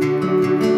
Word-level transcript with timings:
Música 0.00 0.69